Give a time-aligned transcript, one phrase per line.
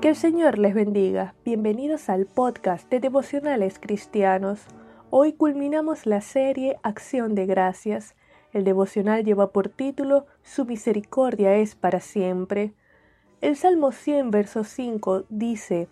[0.00, 1.34] Que el Señor les bendiga.
[1.44, 4.62] Bienvenidos al podcast de Devocionales Cristianos.
[5.10, 8.14] Hoy culminamos la serie Acción de Gracias.
[8.54, 12.72] El devocional lleva por título Su misericordia es para siempre.
[13.42, 15.88] El Salmo 100, verso 5 dice,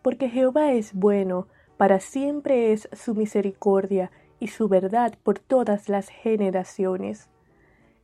[0.00, 1.46] Porque Jehová es bueno,
[1.76, 4.10] para siempre es su misericordia
[4.40, 7.28] y su verdad por todas las generaciones.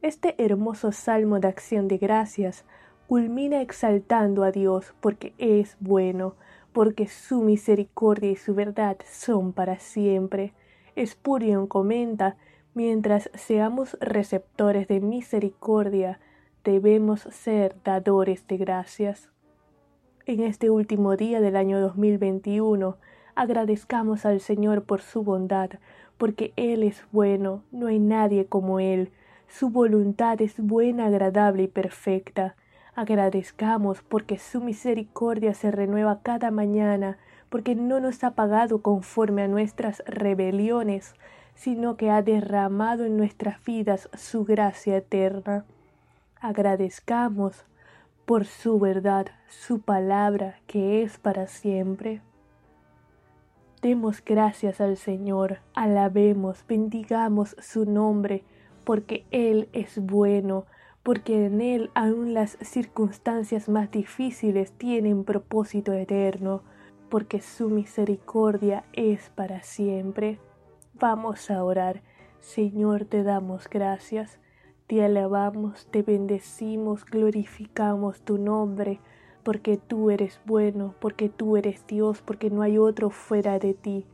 [0.02, 2.66] Este hermoso salmo de acción de gracias
[3.08, 6.34] culmina exaltando a Dios porque es bueno,
[6.74, 10.52] porque su misericordia y su verdad son para siempre.
[10.94, 12.36] Espurion comenta,
[12.74, 16.20] mientras seamos receptores de misericordia,
[16.64, 19.30] debemos ser dadores de gracias.
[20.26, 22.98] En este último día del año 2021,
[23.34, 25.70] agradezcamos al Señor por su bondad,
[26.18, 29.12] porque Él es bueno, no hay nadie como Él,
[29.48, 32.54] su voluntad es buena, agradable y perfecta.
[32.98, 37.16] Agradezcamos porque su misericordia se renueva cada mañana,
[37.48, 41.14] porque no nos ha pagado conforme a nuestras rebeliones,
[41.54, 45.64] sino que ha derramado en nuestras vidas su gracia eterna.
[46.40, 47.64] Agradezcamos
[48.26, 52.20] por su verdad, su palabra que es para siempre.
[53.80, 58.42] Demos gracias al Señor, alabemos, bendigamos su nombre,
[58.82, 60.66] porque Él es bueno,
[61.08, 66.60] porque en Él aun las circunstancias más difíciles tienen propósito eterno,
[67.08, 70.38] porque su misericordia es para siempre.
[70.92, 72.02] Vamos a orar.
[72.40, 74.38] Señor, te damos gracias,
[74.86, 79.00] te alabamos, te bendecimos, glorificamos tu nombre,
[79.44, 84.04] porque tú eres bueno, porque tú eres Dios, porque no hay otro fuera de ti.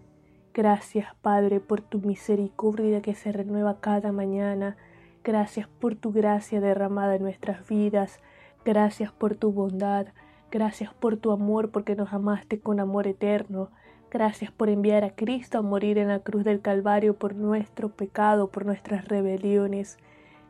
[0.55, 4.77] Gracias, Padre, por tu misericordia que se renueva cada mañana.
[5.25, 8.21] Gracias por tu gracia derramada en nuestras vidas.
[8.63, 10.09] Gracias por tu bondad.
[10.51, 13.71] Gracias por tu amor porque nos amaste con amor eterno.
[14.11, 18.49] Gracias por enviar a Cristo a morir en la cruz del Calvario por nuestro pecado,
[18.49, 19.97] por nuestras rebeliones.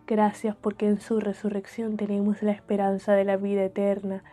[0.09, 4.25] Gracias porque en su resurrección tenemos la esperanza de la vida eterna.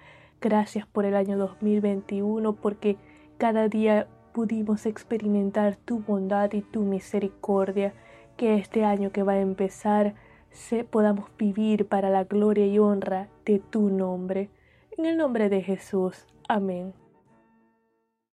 [0.41, 2.97] Gracias por el año 2021 porque
[3.37, 7.93] cada día pudimos experimentar tu bondad y tu misericordia.
[8.37, 10.15] Que este año que va a empezar
[10.51, 14.49] se podamos vivir para la gloria y honra de tu nombre.
[14.97, 16.25] En el nombre de Jesús.
[16.47, 16.93] Amén.